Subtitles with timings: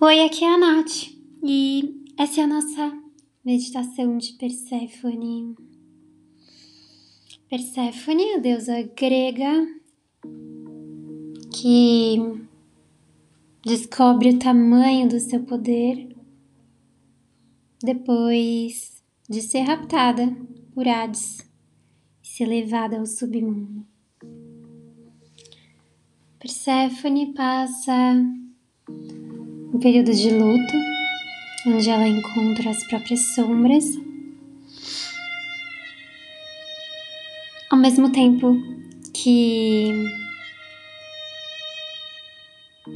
[0.00, 1.10] Oi, aqui é a Nath
[1.42, 3.02] e essa é a nossa
[3.44, 5.56] meditação de Perséfone.
[7.50, 9.66] Perséfone, a deusa grega
[11.52, 12.16] que
[13.64, 16.14] descobre o tamanho do seu poder
[17.82, 20.32] depois de ser raptada
[20.74, 21.40] por Hades
[22.22, 23.84] e ser levada ao submundo.
[26.38, 28.14] Perséfone passa
[29.72, 30.74] um período de luto,
[31.66, 33.84] onde ela encontra as próprias sombras,
[37.70, 38.56] ao mesmo tempo
[39.12, 39.92] que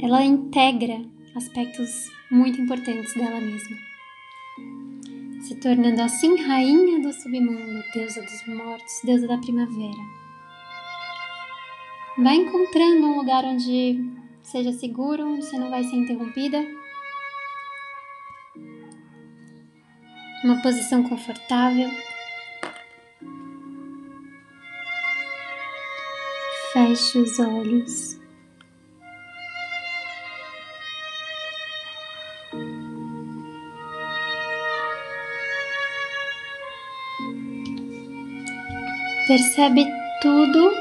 [0.01, 1.01] ela integra
[1.35, 3.77] aspectos muito importantes dela mesma,
[5.41, 10.23] se tornando assim rainha do submundo, deusa dos mortos, deusa da primavera.
[12.17, 16.63] Vai encontrando um lugar onde seja seguro, você não vai ser interrompida.
[20.43, 21.89] Uma posição confortável.
[26.73, 28.19] Feche os olhos.
[39.27, 39.85] Percebe
[40.21, 40.71] tudo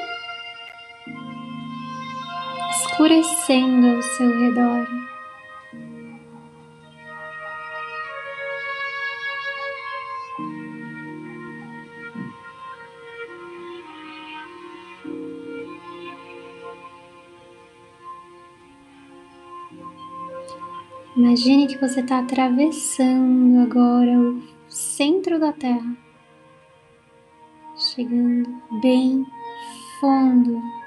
[2.92, 4.86] escurecendo ao seu redor.
[21.16, 25.96] Imagine que você está atravessando agora o centro da Terra,
[27.74, 28.50] chegando
[28.82, 29.24] bem
[29.98, 30.81] fundo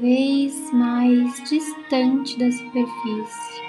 [0.00, 3.66] vez mais distante da superfície.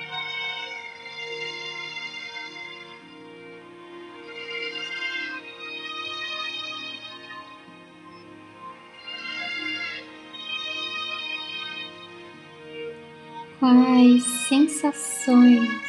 [13.59, 15.87] Quais sensações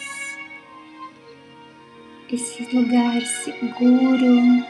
[2.30, 4.64] esse lugar seguro,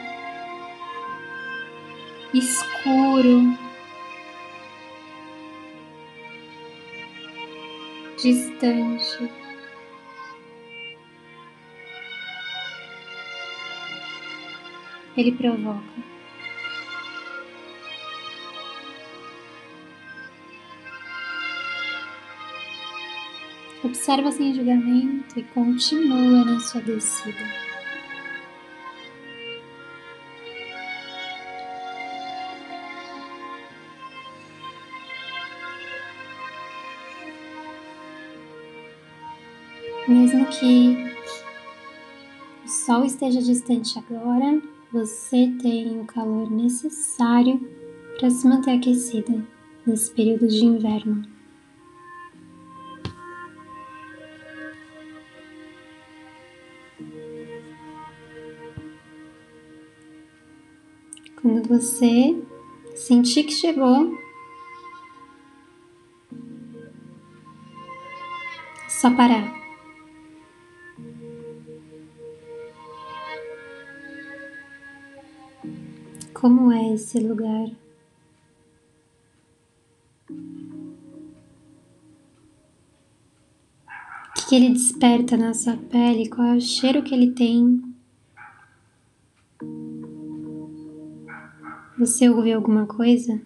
[2.33, 3.68] escuro,
[8.21, 9.31] distante.
[15.15, 16.09] Ele provoca.
[23.83, 27.68] Observa sem julgamento e continua na sua descida.
[40.09, 40.97] Mesmo que
[42.65, 44.59] o sol esteja distante agora,
[44.91, 47.59] você tem o calor necessário
[48.17, 49.45] para se manter aquecida
[49.85, 51.21] nesse período de inverno.
[61.39, 62.35] Quando você
[62.95, 64.17] sentir que chegou,
[68.87, 69.58] só parar.
[76.39, 77.67] Como é esse lugar?
[84.37, 86.29] O que ele desperta na sua pele?
[86.29, 87.83] Qual é o cheiro que ele tem?
[91.97, 93.41] Você ouve alguma coisa?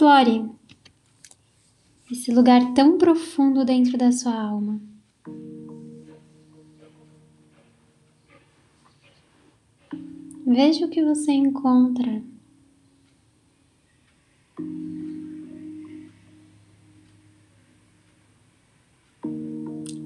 [0.00, 0.48] Explore
[2.10, 4.80] esse lugar tão profundo dentro da sua alma.
[10.46, 12.22] Veja o que você encontra.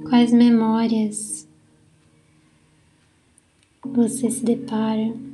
[0.08, 1.48] Quais memórias
[3.84, 5.33] você se depara?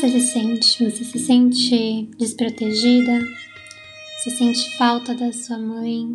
[0.00, 0.90] Você se sente?
[0.90, 3.20] Você se sente desprotegida?
[4.16, 6.08] Você sente falta da sua mãe?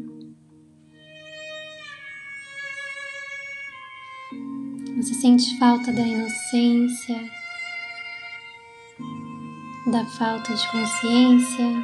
[4.98, 7.30] Você sente falta da inocência?
[9.92, 11.84] Da falta de consciência?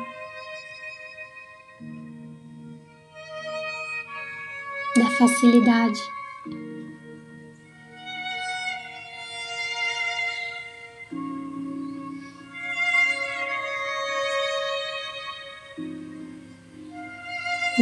[4.97, 5.99] Da facilidade?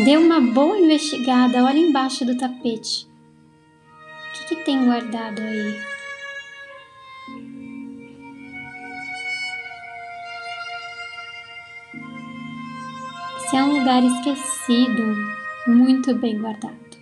[0.06, 3.06] Dê uma boa investigada, olha embaixo do tapete.
[3.06, 5.82] O que, que tem guardado aí?
[13.50, 15.18] Se é um lugar esquecido,
[15.68, 16.98] muito bem guardado,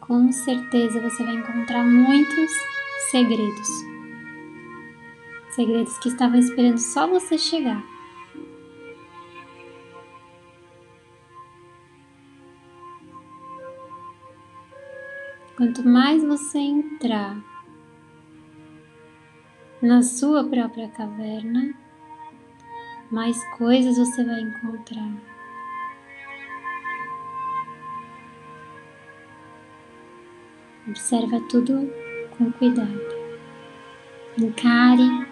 [0.00, 2.50] com certeza você vai encontrar muitos
[3.12, 3.68] segredos.
[5.50, 7.91] Segredos que estavam esperando só você chegar.
[15.62, 17.40] Quanto mais você entrar
[19.80, 21.72] na sua própria caverna,
[23.12, 25.08] mais coisas você vai encontrar.
[30.88, 31.88] Observa tudo
[32.36, 33.00] com cuidado.
[34.36, 35.28] Encare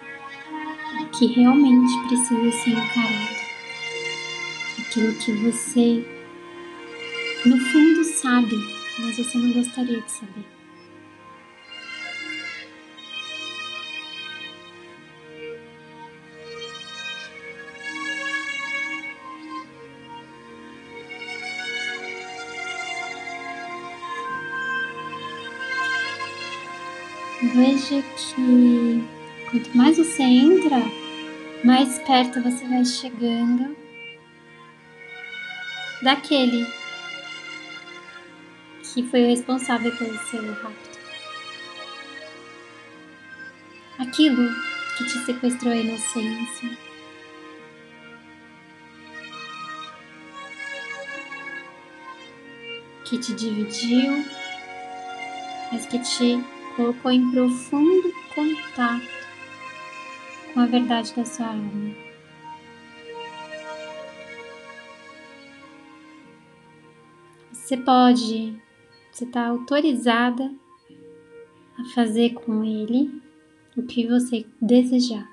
[1.01, 3.35] o que realmente precisa ser encarado.
[4.79, 6.05] Aquilo que você,
[7.45, 10.45] no fundo, sabe mas você não gostaria de saber.
[27.53, 29.03] Veja que
[29.49, 30.77] quanto mais você entra,
[31.63, 33.75] mais perto você vai chegando
[36.03, 36.65] daquele
[38.93, 40.99] que foi o responsável pelo seu rapto.
[43.97, 44.49] Aquilo
[44.97, 46.77] que te sequestrou a inocência.
[53.05, 54.25] Que te dividiu,
[55.71, 56.43] mas que te
[56.75, 59.07] colocou em profundo contato
[60.53, 61.95] com a verdade da sua alma.
[67.51, 68.60] Você pode
[69.11, 70.49] você está autorizada
[71.77, 73.21] a fazer com ele
[73.75, 75.29] o que você desejar.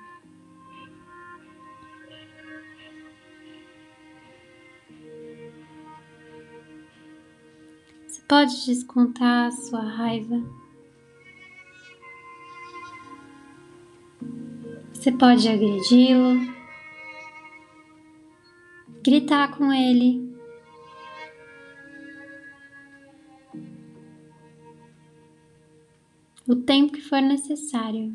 [8.05, 10.43] Você pode descontar a sua raiva.
[14.93, 16.53] Você pode agredi-lo,
[19.01, 20.28] gritar com ele,
[26.49, 28.11] o tempo que for necessário.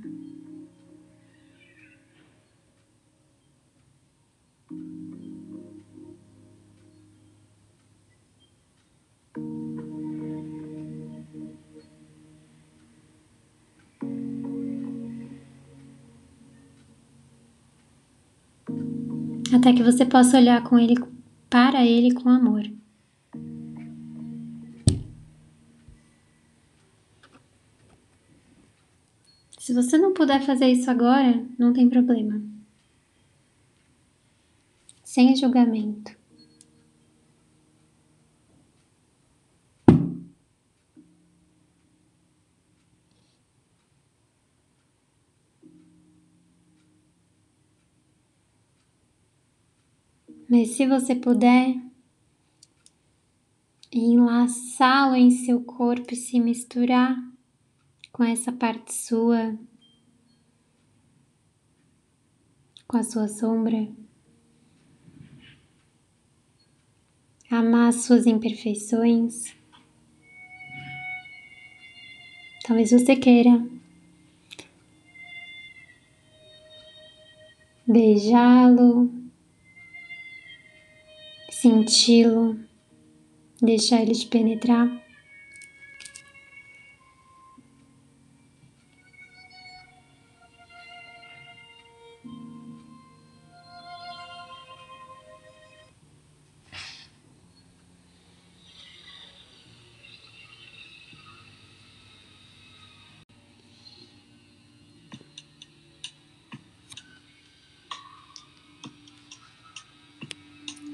[19.55, 20.97] Até que você possa olhar com ele
[21.49, 22.65] para ele com amor.
[29.75, 32.41] Se você não puder fazer isso agora, não tem problema.
[35.03, 36.17] Sem julgamento.
[50.49, 51.83] Mas se você puder,
[53.91, 57.34] enlaçá-lo em seu corpo e se misturar
[58.15, 59.59] com essa parte sua,
[62.87, 63.89] com a sua sombra.
[67.51, 69.53] Amar as suas imperfeições.
[72.65, 73.69] Talvez você queira
[77.85, 79.13] beijá-lo,
[81.51, 82.61] senti-lo,
[83.61, 85.04] deixar ele te penetrar.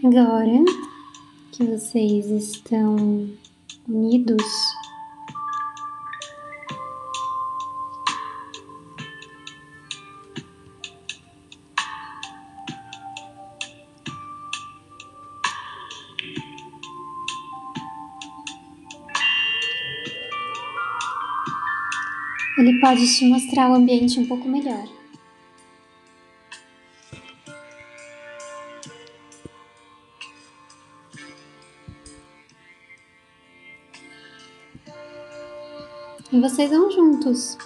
[0.03, 0.65] Agora
[1.53, 3.29] que vocês estão
[3.87, 4.43] unidos,
[22.57, 25.00] ele pode te mostrar o ambiente um pouco melhor.
[36.41, 37.59] Vocês vão juntos,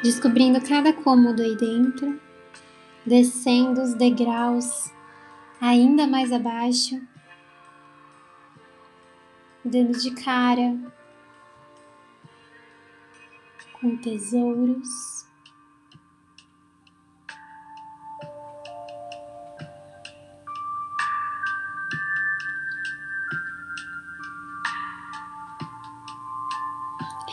[0.00, 2.20] descobrindo cada cômodo aí dentro,
[3.04, 4.88] descendo os degraus
[5.60, 7.02] ainda mais abaixo,
[9.64, 10.78] dando de cara
[13.80, 15.26] com tesouros.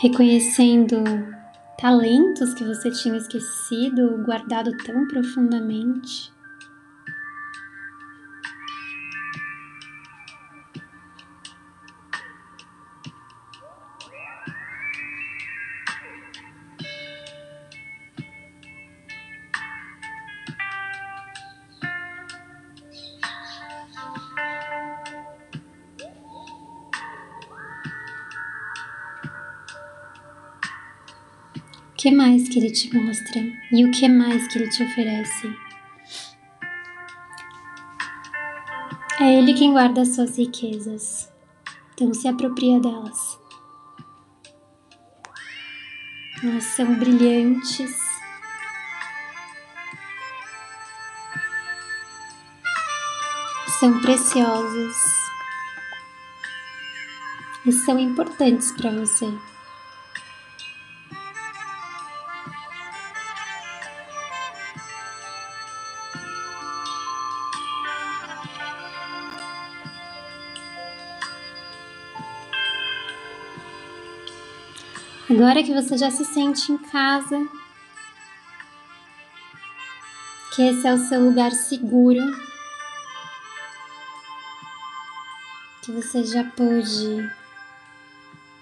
[0.04, 1.02] Reconhecendo
[1.78, 6.30] talentos que você tinha esquecido, guardado tão profundamente.
[32.04, 33.40] Que mais que ele te mostra
[33.72, 35.50] e o que mais que ele te oferece.
[39.18, 41.32] É ele quem guarda as suas riquezas,
[41.94, 43.38] então se apropria delas.
[46.42, 47.96] Elas são brilhantes.
[53.80, 54.96] São preciosas
[57.64, 59.53] e são importantes para você.
[75.34, 77.48] Agora que você já se sente em casa,
[80.54, 82.20] que esse é o seu lugar seguro,
[85.82, 87.28] que você já pôde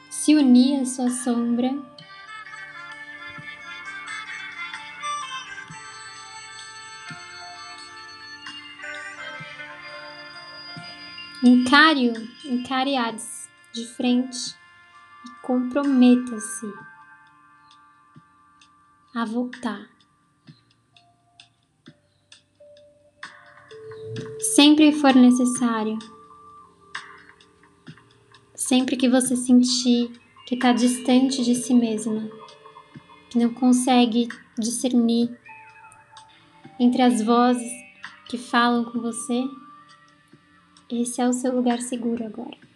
[0.09, 1.71] se unir à sua sombra.
[11.45, 12.15] Encare-o,
[12.47, 12.95] encare
[13.75, 14.62] de frente
[15.53, 16.73] comprometa-se
[19.15, 19.87] a voltar.
[24.41, 25.99] Sempre for necessário,
[28.55, 30.11] sempre que você sentir
[30.47, 32.31] que está distante de si mesma,
[33.29, 34.29] que não consegue
[34.59, 35.39] discernir
[36.81, 37.71] entre as vozes
[38.27, 39.45] que falam com você,
[40.89, 42.72] esse é o seu lugar seguro agora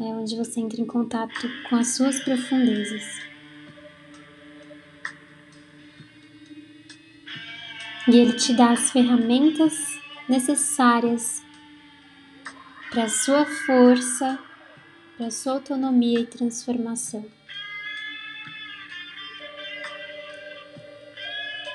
[0.00, 3.20] é onde você entra em contato com as suas profundezas.
[8.08, 11.42] E ele te dá as ferramentas necessárias
[12.90, 14.38] para a sua força,
[15.16, 17.24] para sua autonomia e transformação.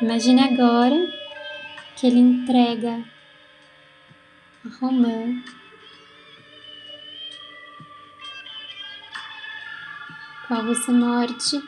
[0.01, 1.13] Imagine agora
[1.95, 3.03] que ele entrega
[4.65, 5.41] a Romã
[10.47, 11.61] qual você norte.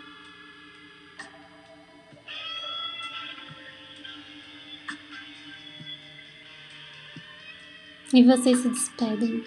[8.13, 9.43] E vocês se despedem.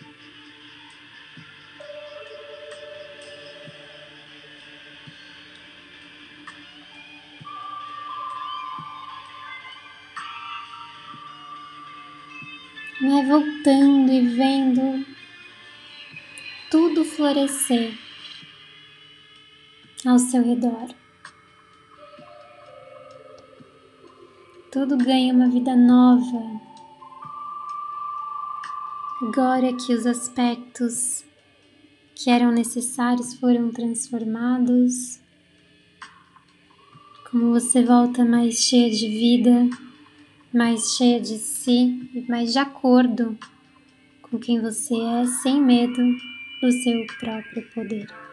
[13.00, 15.06] Vai voltando e vendo
[16.70, 18.09] tudo florescer
[20.06, 20.88] ao seu redor.
[24.72, 26.60] Tudo ganha uma vida nova.
[29.22, 31.24] Agora que os aspectos
[32.14, 35.20] que eram necessários foram transformados,
[37.30, 39.68] como você volta mais cheia de vida,
[40.52, 43.38] mais cheia de si e mais de acordo
[44.22, 46.02] com quem você é, sem medo
[46.62, 48.29] do seu próprio poder.